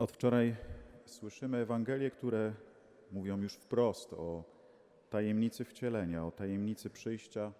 Od 0.00 0.12
wczoraj 0.12 0.56
słyszymy 1.04 1.58
Ewangelie, 1.58 2.10
które 2.10 2.52
mówią 3.12 3.40
już 3.42 3.54
wprost 3.54 4.12
o 4.12 4.44
tajemnicy 5.10 5.64
wcielenia, 5.64 6.26
o 6.26 6.30
tajemnicy 6.30 6.90
przyjścia 6.90 7.52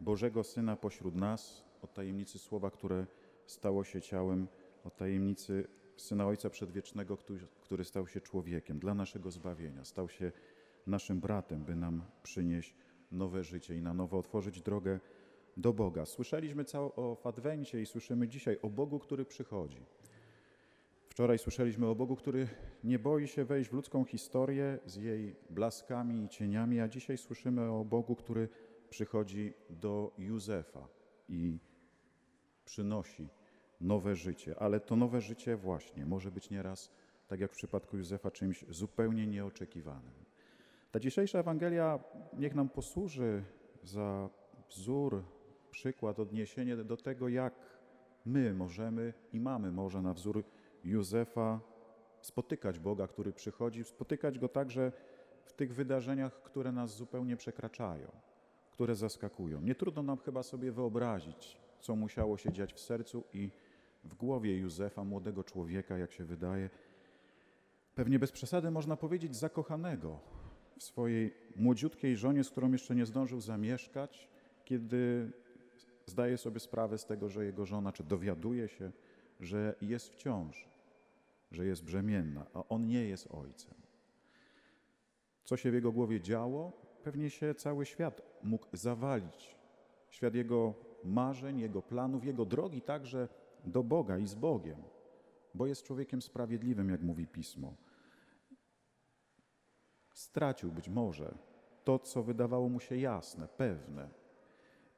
Bożego 0.00 0.44
Syna 0.44 0.76
pośród 0.76 1.14
nas, 1.14 1.64
o 1.82 1.86
tajemnicy 1.86 2.38
Słowa, 2.38 2.70
które 2.70 3.06
stało 3.46 3.84
się 3.84 4.00
ciałem, 4.00 4.48
o 4.84 4.90
tajemnicy 4.90 5.68
Syna 5.96 6.26
Ojca 6.26 6.50
Przedwiecznego, 6.50 7.16
który, 7.60 7.84
stał 7.84 8.06
się 8.06 8.20
człowiekiem 8.20 8.78
dla 8.78 8.94
naszego 8.94 9.30
zbawienia, 9.30 9.84
stał 9.84 10.08
się 10.08 10.32
naszym 10.86 11.20
bratem, 11.20 11.64
by 11.64 11.74
nam 11.74 12.02
przynieść 12.22 12.74
nowe 13.12 13.44
życie 13.44 13.76
i 13.76 13.82
na 13.82 13.94
nowo 13.94 14.18
otworzyć 14.18 14.62
drogę 14.62 15.00
do 15.56 15.72
Boga. 15.72 16.06
Słyszeliśmy 16.06 16.64
cało 16.64 16.92
o 16.96 17.16
Adwencie 17.24 17.82
i 17.82 17.86
słyszymy 17.86 18.28
dzisiaj 18.28 18.58
o 18.62 18.70
Bogu, 18.70 18.98
który 18.98 19.24
przychodzi. 19.24 19.86
Wczoraj 21.16 21.38
słyszeliśmy 21.38 21.86
o 21.86 21.94
Bogu, 21.94 22.16
który 22.16 22.48
nie 22.84 22.98
boi 22.98 23.28
się 23.28 23.44
wejść 23.44 23.70
w 23.70 23.72
ludzką 23.72 24.04
historię 24.04 24.78
z 24.86 24.96
jej 24.96 25.36
blaskami 25.50 26.24
i 26.24 26.28
cieniami, 26.28 26.80
a 26.80 26.88
dzisiaj 26.88 27.18
słyszymy 27.18 27.70
o 27.70 27.84
Bogu, 27.84 28.16
który 28.16 28.48
przychodzi 28.90 29.54
do 29.70 30.12
Józefa 30.18 30.88
i 31.28 31.58
przynosi 32.64 33.28
nowe 33.80 34.16
życie. 34.16 34.54
Ale 34.58 34.80
to 34.80 34.96
nowe 34.96 35.20
życie 35.20 35.56
właśnie 35.56 36.06
może 36.06 36.30
być 36.30 36.50
nieraz, 36.50 36.90
tak 37.28 37.40
jak 37.40 37.52
w 37.52 37.56
przypadku 37.56 37.96
Józefa, 37.96 38.30
czymś 38.30 38.64
zupełnie 38.68 39.26
nieoczekiwanym. 39.26 40.14
Ta 40.92 41.00
dzisiejsza 41.00 41.38
Ewangelia 41.38 41.98
niech 42.32 42.54
nam 42.54 42.68
posłuży 42.68 43.42
za 43.82 44.30
wzór, 44.68 45.24
przykład, 45.70 46.20
odniesienie 46.20 46.76
do 46.76 46.96
tego, 46.96 47.28
jak 47.28 47.54
my 48.26 48.54
możemy 48.54 49.12
i 49.32 49.40
mamy 49.40 49.72
może 49.72 50.02
na 50.02 50.14
wzór 50.14 50.44
Józefa 50.84 51.60
spotykać 52.20 52.78
Boga, 52.78 53.08
który 53.08 53.32
przychodzi, 53.32 53.84
spotykać 53.84 54.38
Go 54.38 54.48
także 54.48 54.92
w 55.44 55.52
tych 55.52 55.74
wydarzeniach, 55.74 56.42
które 56.42 56.72
nas 56.72 56.96
zupełnie 56.96 57.36
przekraczają, 57.36 58.12
które 58.70 58.94
zaskakują. 58.94 59.60
Nie 59.60 59.74
trudno 59.74 60.02
nam 60.02 60.18
chyba 60.18 60.42
sobie 60.42 60.72
wyobrazić, 60.72 61.56
co 61.80 61.96
musiało 61.96 62.38
się 62.38 62.52
dziać 62.52 62.72
w 62.74 62.80
sercu 62.80 63.24
i 63.32 63.50
w 64.04 64.14
głowie 64.14 64.58
Józefa, 64.58 65.04
młodego 65.04 65.44
człowieka, 65.44 65.98
jak 65.98 66.12
się 66.12 66.24
wydaje, 66.24 66.70
pewnie 67.94 68.18
bez 68.18 68.32
przesady 68.32 68.70
można 68.70 68.96
powiedzieć 68.96 69.36
zakochanego 69.36 70.20
w 70.78 70.82
swojej 70.82 71.34
młodziutkiej 71.56 72.16
żonie, 72.16 72.44
z 72.44 72.50
którą 72.50 72.72
jeszcze 72.72 72.94
nie 72.94 73.06
zdążył 73.06 73.40
zamieszkać, 73.40 74.28
kiedy 74.64 75.30
zdaje 76.06 76.38
sobie 76.38 76.60
sprawę 76.60 76.98
z 76.98 77.06
tego, 77.06 77.28
że 77.28 77.44
jego 77.44 77.66
żona, 77.66 77.92
czy 77.92 78.04
dowiaduje 78.04 78.68
się, 78.68 78.92
że 79.40 79.74
jest 79.80 80.08
w 80.08 80.16
ciąży 80.16 80.75
że 81.50 81.66
jest 81.66 81.84
brzemienna, 81.84 82.46
a 82.54 82.68
on 82.68 82.86
nie 82.86 83.04
jest 83.04 83.28
ojcem. 83.30 83.74
Co 85.44 85.56
się 85.56 85.70
w 85.70 85.74
jego 85.74 85.92
głowie 85.92 86.20
działo? 86.20 86.72
Pewnie 87.02 87.30
się 87.30 87.54
cały 87.54 87.86
świat 87.86 88.22
mógł 88.42 88.66
zawalić. 88.72 89.56
Świat 90.10 90.34
jego 90.34 90.74
marzeń, 91.04 91.58
jego 91.58 91.82
planów, 91.82 92.24
jego 92.24 92.44
drogi 92.44 92.82
także 92.82 93.28
do 93.64 93.82
Boga 93.82 94.18
i 94.18 94.26
z 94.26 94.34
Bogiem, 94.34 94.82
bo 95.54 95.66
jest 95.66 95.82
człowiekiem 95.82 96.22
sprawiedliwym, 96.22 96.90
jak 96.90 97.02
mówi 97.02 97.26
pismo. 97.26 97.74
Stracił 100.14 100.72
być 100.72 100.88
może 100.88 101.38
to, 101.84 101.98
co 101.98 102.22
wydawało 102.22 102.68
mu 102.68 102.80
się 102.80 102.96
jasne, 102.96 103.48
pewne. 103.48 104.08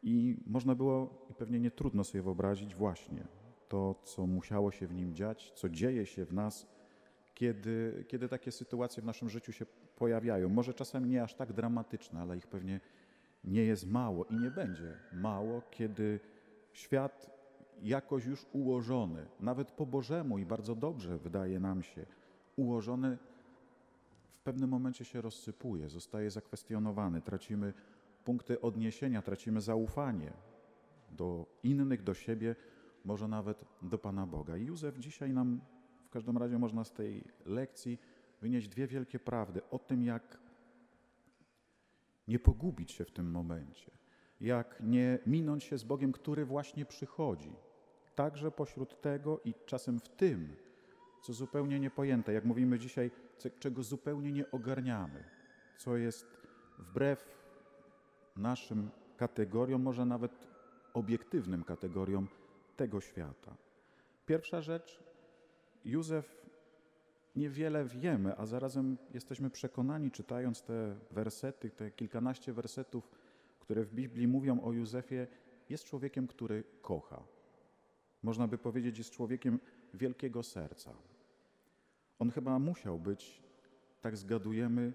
I 0.02 0.36
można 0.46 0.74
było, 0.74 1.26
i 1.30 1.34
pewnie 1.34 1.60
nie 1.60 1.70
trudno 1.70 2.04
sobie 2.04 2.22
wyobrazić, 2.22 2.74
właśnie 2.74 3.37
to, 3.68 3.94
co 4.04 4.26
musiało 4.26 4.70
się 4.70 4.86
w 4.86 4.94
nim 4.94 5.14
dziać, 5.14 5.52
co 5.54 5.68
dzieje 5.68 6.06
się 6.06 6.24
w 6.24 6.32
nas, 6.32 6.66
kiedy, 7.34 8.04
kiedy 8.08 8.28
takie 8.28 8.52
sytuacje 8.52 9.02
w 9.02 9.06
naszym 9.06 9.28
życiu 9.28 9.52
się 9.52 9.66
pojawiają. 9.96 10.48
Może 10.48 10.74
czasem 10.74 11.10
nie 11.10 11.22
aż 11.22 11.34
tak 11.34 11.52
dramatyczne, 11.52 12.20
ale 12.20 12.36
ich 12.36 12.46
pewnie 12.46 12.80
nie 13.44 13.64
jest 13.64 13.86
mało 13.86 14.24
i 14.24 14.36
nie 14.36 14.50
będzie 14.50 14.96
mało, 15.12 15.62
kiedy 15.70 16.20
świat 16.72 17.30
jakoś 17.82 18.24
już 18.24 18.46
ułożony, 18.52 19.26
nawet 19.40 19.70
po 19.70 19.86
Bożemu 19.86 20.38
i 20.38 20.46
bardzo 20.46 20.74
dobrze 20.74 21.18
wydaje 21.18 21.60
nam 21.60 21.82
się, 21.82 22.06
ułożony 22.56 23.18
w 24.32 24.42
pewnym 24.42 24.70
momencie 24.70 25.04
się 25.04 25.20
rozsypuje, 25.20 25.88
zostaje 25.88 26.30
zakwestionowany, 26.30 27.22
tracimy 27.22 27.72
punkty 28.24 28.60
odniesienia, 28.60 29.22
tracimy 29.22 29.60
zaufanie 29.60 30.32
do 31.10 31.46
innych, 31.62 32.02
do 32.02 32.14
siebie, 32.14 32.56
może 33.04 33.28
nawet 33.28 33.64
do 33.82 33.98
Pana 33.98 34.26
Boga. 34.26 34.56
I 34.56 34.64
Józef 34.64 34.98
dzisiaj 34.98 35.32
nam 35.32 35.60
w 36.04 36.10
każdym 36.10 36.38
razie 36.38 36.58
można 36.58 36.84
z 36.84 36.92
tej 36.92 37.24
lekcji 37.46 37.98
wynieść 38.40 38.68
dwie 38.68 38.86
wielkie 38.86 39.18
prawdy 39.18 39.60
o 39.70 39.78
tym, 39.78 40.02
jak 40.02 40.38
nie 42.28 42.38
pogubić 42.38 42.92
się 42.92 43.04
w 43.04 43.10
tym 43.10 43.30
momencie, 43.30 43.90
jak 44.40 44.80
nie 44.80 45.18
minąć 45.26 45.64
się 45.64 45.78
z 45.78 45.84
Bogiem, 45.84 46.12
który 46.12 46.44
właśnie 46.44 46.84
przychodzi. 46.86 47.52
Także 48.14 48.50
pośród 48.50 49.00
tego 49.00 49.40
i 49.44 49.54
czasem 49.66 50.00
w 50.00 50.08
tym, 50.08 50.56
co 51.22 51.32
zupełnie 51.32 51.80
niepojęte, 51.80 52.32
jak 52.32 52.44
mówimy 52.44 52.78
dzisiaj, 52.78 53.10
czego 53.58 53.82
zupełnie 53.82 54.32
nie 54.32 54.50
ogarniamy, 54.50 55.24
co 55.76 55.96
jest 55.96 56.26
wbrew 56.78 57.38
naszym 58.36 58.90
kategoriom, 59.16 59.82
może 59.82 60.04
nawet 60.04 60.46
obiektywnym 60.94 61.64
kategoriom 61.64 62.28
tego 62.78 63.00
świata. 63.00 63.56
Pierwsza 64.26 64.60
rzecz, 64.60 65.02
Józef 65.84 66.46
niewiele 67.36 67.84
wiemy, 67.84 68.36
a 68.36 68.46
zarazem 68.46 68.98
jesteśmy 69.14 69.50
przekonani, 69.50 70.10
czytając 70.10 70.62
te 70.62 70.96
wersety, 71.10 71.70
te 71.70 71.90
kilkanaście 71.90 72.52
wersetów, 72.52 73.10
które 73.60 73.84
w 73.84 73.94
Biblii 73.94 74.28
mówią 74.28 74.60
o 74.60 74.72
Józefie, 74.72 75.26
jest 75.68 75.84
człowiekiem, 75.84 76.26
który 76.26 76.64
kocha. 76.82 77.22
Można 78.22 78.48
by 78.48 78.58
powiedzieć, 78.58 78.98
jest 78.98 79.10
człowiekiem 79.10 79.58
wielkiego 79.94 80.42
serca. 80.42 80.94
On 82.18 82.30
chyba 82.30 82.58
musiał 82.58 82.98
być, 82.98 83.42
tak 84.00 84.16
zgadujemy, 84.16 84.92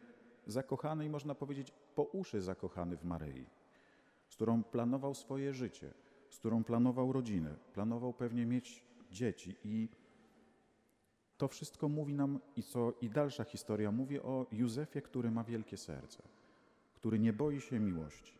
zakochany 0.47 1.05
i 1.05 1.09
można 1.09 1.35
powiedzieć 1.35 1.73
po 1.95 2.03
uszy 2.03 2.41
zakochany 2.41 2.97
w 2.97 3.03
Maryi, 3.03 3.45
z 4.29 4.35
którą 4.35 4.63
planował 4.63 5.13
swoje 5.15 5.53
życie, 5.53 5.93
z 6.33 6.39
którą 6.39 6.63
planował 6.63 7.13
rodzinę, 7.13 7.55
planował 7.73 8.13
pewnie 8.13 8.45
mieć 8.45 8.83
dzieci 9.11 9.55
i 9.63 9.89
to 11.37 11.47
wszystko 11.47 11.89
mówi 11.89 12.13
nam 12.13 12.39
i 12.55 12.63
co 12.63 12.93
i 13.01 13.09
dalsza 13.09 13.43
historia 13.43 13.91
mówi 13.91 14.19
o 14.19 14.45
Józefie, 14.51 15.01
który 15.01 15.31
ma 15.31 15.43
wielkie 15.43 15.77
serce, 15.77 16.23
który 16.95 17.19
nie 17.19 17.33
boi 17.33 17.61
się 17.61 17.79
miłości. 17.79 18.33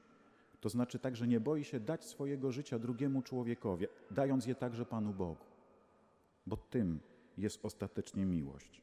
To 0.61 0.69
znaczy 0.69 0.99
także 0.99 1.27
nie 1.27 1.39
boi 1.39 1.63
się 1.63 1.79
dać 1.79 2.05
swojego 2.05 2.51
życia 2.51 2.79
drugiemu 2.79 3.21
człowiekowi, 3.21 3.85
dając 4.11 4.45
je 4.45 4.55
także 4.55 4.85
Panu 4.85 5.13
Bogu. 5.13 5.45
Bo 6.47 6.57
tym 6.57 6.99
jest 7.37 7.65
ostatecznie 7.65 8.25
miłość. 8.25 8.81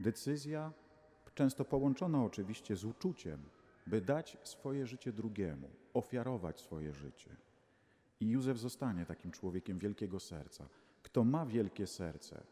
Decyzja 0.00 0.72
często 1.34 1.64
połączona 1.64 2.24
oczywiście 2.24 2.76
z 2.76 2.84
uczuciem, 2.84 3.42
by 3.86 4.00
dać 4.00 4.36
swoje 4.42 4.86
życie 4.86 5.12
drugiemu, 5.12 5.68
ofiarować 5.94 6.60
swoje 6.60 6.92
życie. 6.92 7.36
I 8.22 8.28
Józef 8.28 8.58
zostanie 8.58 9.06
takim 9.06 9.30
człowiekiem 9.30 9.78
wielkiego 9.78 10.20
serca. 10.20 10.68
Kto 11.02 11.24
ma 11.24 11.46
wielkie 11.46 11.86
serce, 11.86 12.42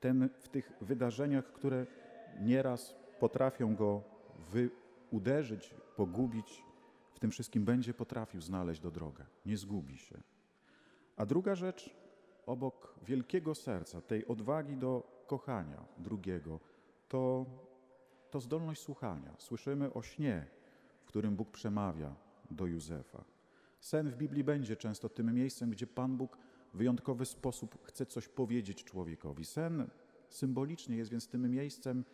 ten 0.00 0.28
w 0.40 0.48
tych 0.48 0.72
wydarzeniach, 0.80 1.52
które 1.52 1.86
nieraz 2.40 2.94
potrafią 3.20 3.74
go 3.74 4.02
wy 4.52 4.70
uderzyć, 5.10 5.74
pogubić, 5.96 6.62
w 7.14 7.18
tym 7.18 7.30
wszystkim 7.30 7.64
będzie 7.64 7.94
potrafił 7.94 8.40
znaleźć 8.40 8.80
do 8.80 8.90
drogę. 8.90 9.26
Nie 9.46 9.56
zgubi 9.56 9.98
się. 9.98 10.20
A 11.16 11.26
druga 11.26 11.54
rzecz, 11.54 11.96
obok 12.46 12.94
wielkiego 13.02 13.54
serca, 13.54 14.00
tej 14.00 14.26
odwagi 14.26 14.76
do 14.76 15.24
kochania 15.26 15.84
drugiego, 15.98 16.60
to, 17.08 17.46
to 18.30 18.40
zdolność 18.40 18.82
słuchania. 18.82 19.34
Słyszymy 19.38 19.92
o 19.92 20.02
śnie, 20.02 20.46
w 21.00 21.04
którym 21.04 21.36
Bóg 21.36 21.50
przemawia 21.50 22.14
do 22.50 22.66
Józefa. 22.66 23.33
Sen 23.84 24.10
w 24.10 24.16
Biblii 24.16 24.44
będzie 24.44 24.76
często 24.76 25.08
tym 25.08 25.34
miejscem, 25.34 25.70
gdzie 25.70 25.86
Pan 25.86 26.16
Bóg 26.16 26.38
w 26.74 26.76
wyjątkowy 26.76 27.26
sposób 27.26 27.86
chce 27.86 28.06
coś 28.06 28.28
powiedzieć 28.28 28.84
człowiekowi. 28.84 29.44
Sen 29.44 29.88
symbolicznie 30.28 30.96
jest 30.96 31.10
więc 31.10 31.28
tym 31.28 31.50
miejscem 31.50 32.04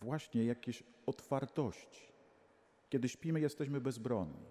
właśnie 0.00 0.44
jakiejś 0.44 0.82
otwartości. 1.06 2.12
Kiedy 2.88 3.08
śpimy, 3.08 3.40
jesteśmy 3.40 3.80
bezbronni. 3.80 4.46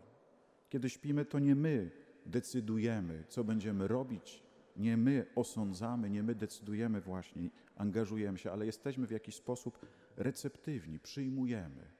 Kiedy 0.70 0.90
śpimy, 0.90 1.26
to 1.26 1.40
nie 1.40 1.56
my 1.56 1.92
decydujemy, 2.26 3.24
co 3.28 3.44
będziemy 3.44 3.88
robić, 3.88 4.44
nie 4.78 4.98
my 4.98 5.26
osądzamy, 5.36 6.10
nie 6.10 6.24
my 6.24 6.36
decydujemy 6.36 7.02
właśnie, 7.02 7.50
angażujemy 7.76 8.38
się, 8.38 8.52
ale 8.52 8.66
jesteśmy 8.66 9.08
w 9.08 9.12
jakiś 9.12 9.36
sposób 9.36 9.86
receptywni, 10.18 11.00
przyjmujemy. 11.00 11.92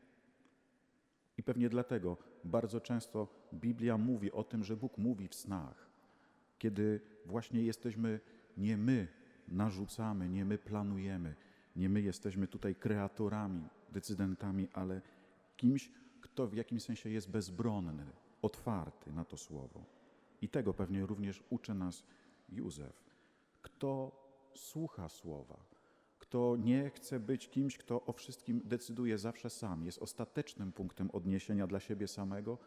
I 1.38 1.44
pewnie 1.44 1.70
dlatego 1.70 2.18
bardzo 2.44 2.82
często 2.82 3.28
Biblia 3.54 3.98
mówi 3.98 4.32
o 4.32 4.44
tym, 4.44 4.64
że 4.64 4.78
Bóg 4.78 4.98
mówi 4.98 5.28
w 5.28 5.36
snach, 5.36 5.90
kiedy 6.60 7.02
właśnie 7.26 7.64
jesteśmy 7.64 8.20
nie 8.58 8.78
my 8.78 9.08
narzucamy, 9.48 10.30
nie 10.30 10.46
my 10.46 10.58
planujemy, 10.58 11.36
nie 11.76 11.90
my 11.90 12.02
jesteśmy 12.02 12.48
tutaj 12.48 12.76
kreatorami, 12.76 13.64
decydentami, 13.92 14.68
ale 14.74 15.02
kimś, 15.58 15.92
kto 16.22 16.48
w 16.48 16.54
jakimś 16.54 16.84
sensie 16.84 17.10
jest 17.10 17.30
bezbronny, 17.30 18.06
otwarty 18.42 19.14
na 19.14 19.26
to 19.26 19.38
słowo. 19.38 19.86
I 20.42 20.50
tego 20.50 20.74
pewnie 20.74 21.06
również 21.06 21.44
uczy 21.50 21.74
nas 21.74 22.04
Józef. 22.50 23.10
Kto 23.62 24.12
słucha 24.56 25.10
słowa, 25.10 25.58
kto 26.30 26.58
nie 26.58 26.90
chce 26.90 27.20
być 27.20 27.50
kimś, 27.50 27.78
kto 27.78 28.06
o 28.06 28.14
wszystkim 28.14 28.62
decyduje 28.66 29.18
zawsze 29.18 29.50
sam, 29.50 29.86
jest 29.86 29.98
ostatecznym 29.98 30.72
punktem 30.72 31.12
odniesienia 31.12 31.68
dla 31.68 31.80
siebie 31.80 32.08
samego, 32.08 32.58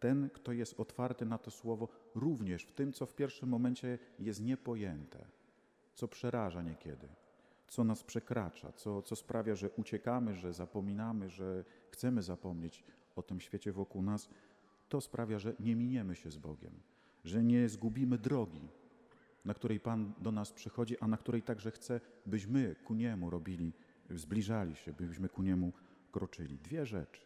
ten, 0.00 0.30
kto 0.30 0.52
jest 0.52 0.80
otwarty 0.80 1.26
na 1.26 1.38
to 1.38 1.50
słowo, 1.50 1.88
również 2.14 2.64
w 2.64 2.72
tym, 2.72 2.92
co 2.92 3.06
w 3.06 3.14
pierwszym 3.14 3.48
momencie 3.48 3.98
jest 4.18 4.42
niepojęte, 4.42 5.26
co 5.94 6.08
przeraża 6.08 6.62
niekiedy, 6.62 7.08
co 7.68 7.84
nas 7.84 8.02
przekracza, 8.02 8.72
co, 8.72 9.02
co 9.02 9.16
sprawia, 9.16 9.54
że 9.54 9.70
uciekamy, 9.70 10.34
że 10.34 10.52
zapominamy, 10.52 11.28
że 11.28 11.64
chcemy 11.90 12.22
zapomnieć 12.22 12.84
o 13.16 13.22
tym 13.22 13.40
świecie 13.40 13.72
wokół 13.72 14.02
nas, 14.02 14.28
to 14.88 15.00
sprawia, 15.00 15.38
że 15.38 15.54
nie 15.60 15.76
miniemy 15.76 16.16
się 16.16 16.30
z 16.30 16.38
Bogiem, 16.38 16.72
że 17.24 17.42
nie 17.42 17.68
zgubimy 17.68 18.18
drogi, 18.18 18.68
na 19.44 19.54
której 19.54 19.80
Pan 19.80 20.12
do 20.18 20.32
nas 20.32 20.52
przychodzi, 20.52 20.98
a 20.98 21.06
na 21.06 21.16
której 21.16 21.42
także 21.42 21.70
chce, 21.70 22.00
byśmy 22.26 22.74
ku 22.84 22.94
Niemu 22.94 23.30
robili, 23.30 23.72
zbliżali 24.10 24.76
się, 24.76 24.92
byśmy 24.92 25.28
ku 25.28 25.42
Niemu 25.42 25.72
kroczyli. 26.12 26.58
Dwie 26.58 26.86
rzeczy. 26.86 27.20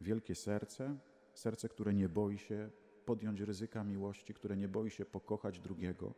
Wielkie 0.00 0.34
serce, 0.34 0.96
serce, 1.34 1.68
które 1.68 1.94
nie 1.94 2.08
boi 2.08 2.38
się 2.38 2.70
podjąć 3.04 3.40
ryzyka 3.40 3.84
miłości, 3.84 4.34
które 4.34 4.56
nie 4.56 4.68
boi 4.68 4.90
się 4.90 5.04
pokochać 5.04 5.60
drugiego, 5.60 6.14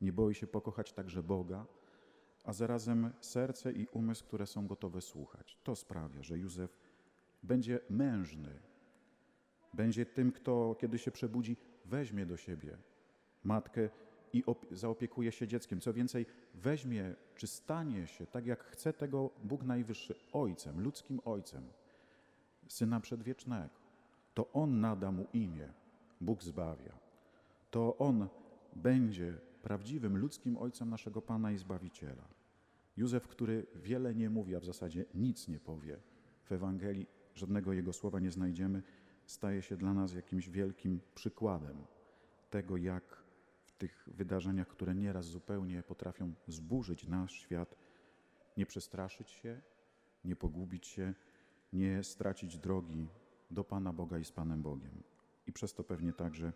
nie 0.00 0.12
boi 0.12 0.34
się 0.34 0.46
pokochać 0.46 0.92
także 0.92 1.22
Boga, 1.22 1.66
a 2.44 2.52
zarazem 2.52 3.12
serce 3.20 3.72
i 3.72 3.86
umysł, 3.86 4.24
które 4.24 4.46
są 4.46 4.66
gotowe 4.66 5.00
słuchać. 5.00 5.58
To 5.64 5.76
sprawia, 5.76 6.22
że 6.22 6.38
Józef 6.38 6.78
będzie 7.42 7.80
mężny, 7.90 8.60
będzie 9.74 10.06
tym, 10.06 10.32
kto 10.32 10.76
kiedy 10.80 10.98
się 10.98 11.10
przebudzi, 11.10 11.56
weźmie 11.84 12.26
do 12.26 12.36
siebie 12.36 12.78
matkę 13.44 13.90
i 14.32 14.44
zaopiekuje 14.70 15.32
się 15.32 15.48
dzieckiem. 15.48 15.80
Co 15.80 15.92
więcej, 15.92 16.26
weźmie 16.54 17.14
czy 17.36 17.46
stanie 17.46 18.06
się, 18.06 18.26
tak 18.26 18.46
jak 18.46 18.64
chce 18.64 18.92
tego 18.92 19.30
Bóg 19.44 19.62
Najwyższy, 19.62 20.14
ojcem, 20.32 20.80
ludzkim 20.80 21.20
ojcem, 21.24 21.62
syna 22.68 23.00
przedwiecznego. 23.00 23.82
To 24.34 24.52
on 24.52 24.80
nada 24.80 25.12
mu 25.12 25.26
imię, 25.32 25.68
Bóg 26.20 26.42
zbawia. 26.42 26.98
To 27.70 27.98
on 27.98 28.28
będzie 28.76 29.38
prawdziwym 29.62 30.16
ludzkim 30.16 30.56
ojcem 30.56 30.90
naszego 30.90 31.22
Pana 31.22 31.52
i 31.52 31.58
Zbawiciela. 31.58 32.28
Józef, 32.96 33.28
który 33.28 33.66
wiele 33.74 34.14
nie 34.14 34.30
mówi, 34.30 34.56
a 34.56 34.60
w 34.60 34.64
zasadzie 34.64 35.04
nic 35.14 35.48
nie 35.48 35.60
powie 35.60 35.98
w 36.44 36.52
Ewangelii, 36.52 37.06
żadnego 37.34 37.72
jego 37.72 37.92
słowa 37.92 38.20
nie 38.20 38.30
znajdziemy, 38.30 38.82
staje 39.26 39.62
się 39.62 39.76
dla 39.76 39.94
nas 39.94 40.14
jakimś 40.14 40.48
wielkim 40.48 41.00
przykładem 41.14 41.76
tego, 42.50 42.76
jak 42.76 43.21
tych 43.82 44.04
wydarzeniach, 44.06 44.68
które 44.68 44.94
nieraz 44.94 45.26
zupełnie 45.26 45.82
potrafią 45.82 46.34
zburzyć 46.46 47.06
nasz 47.06 47.32
świat, 47.32 47.76
nie 48.56 48.66
przestraszyć 48.66 49.30
się, 49.30 49.60
nie 50.24 50.36
pogubić 50.36 50.86
się, 50.86 51.14
nie 51.72 52.04
stracić 52.04 52.58
drogi 52.58 53.08
do 53.50 53.64
Pana 53.64 53.92
Boga 53.92 54.18
i 54.18 54.24
z 54.24 54.32
Panem 54.32 54.62
Bogiem. 54.62 55.02
I 55.46 55.52
przez 55.52 55.74
to 55.74 55.84
pewnie 55.84 56.12
także 56.12 56.52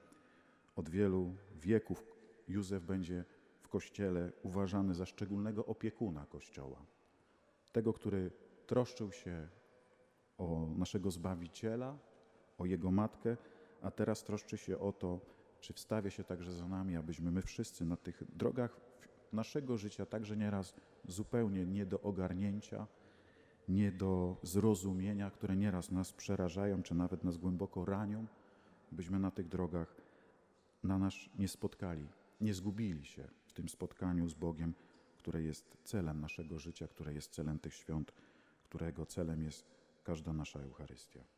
od 0.76 0.88
wielu 0.88 1.34
wieków 1.54 2.06
Józef 2.48 2.84
będzie 2.84 3.24
w 3.60 3.68
Kościele 3.68 4.32
uważany 4.42 4.94
za 4.94 5.06
szczególnego 5.06 5.66
opiekuna 5.66 6.26
Kościoła. 6.26 6.86
Tego, 7.72 7.92
który 7.92 8.30
troszczył 8.66 9.12
się 9.12 9.48
o 10.38 10.66
naszego 10.76 11.10
Zbawiciela, 11.10 11.98
o 12.58 12.66
Jego 12.66 12.90
Matkę, 12.90 13.36
a 13.82 13.90
teraz 13.90 14.24
troszczy 14.24 14.58
się 14.58 14.78
o 14.78 14.92
to, 14.92 15.35
czy 15.66 15.72
wstawia 15.72 16.10
się 16.10 16.24
także 16.24 16.52
za 16.52 16.68
nami, 16.68 16.96
abyśmy 16.96 17.30
my 17.30 17.42
wszyscy 17.42 17.84
na 17.84 17.96
tych 17.96 18.22
drogach 18.36 18.80
naszego 19.32 19.76
życia, 19.76 20.06
także 20.06 20.36
nieraz 20.36 20.74
zupełnie 21.08 21.66
nie 21.66 21.86
do 21.86 22.00
ogarnięcia, 22.00 22.86
nie 23.68 23.92
do 23.92 24.36
zrozumienia, 24.42 25.30
które 25.30 25.56
nieraz 25.56 25.90
nas 25.90 26.12
przerażają, 26.12 26.82
czy 26.82 26.94
nawet 26.94 27.24
nas 27.24 27.36
głęboko 27.36 27.84
ranią, 27.84 28.26
byśmy 28.92 29.18
na 29.18 29.30
tych 29.30 29.48
drogach 29.48 29.96
na 30.82 30.98
nas 30.98 31.14
nie 31.38 31.48
spotkali, 31.48 32.08
nie 32.40 32.54
zgubili 32.54 33.04
się 33.04 33.28
w 33.46 33.52
tym 33.52 33.68
spotkaniu 33.68 34.28
z 34.28 34.34
Bogiem, 34.34 34.74
które 35.18 35.42
jest 35.42 35.76
celem 35.84 36.20
naszego 36.20 36.58
życia, 36.58 36.88
które 36.88 37.14
jest 37.14 37.32
celem 37.32 37.58
tych 37.58 37.74
świąt, 37.74 38.12
którego 38.64 39.06
celem 39.06 39.42
jest 39.42 39.66
każda 40.04 40.32
nasza 40.32 40.60
Eucharystia. 40.60 41.35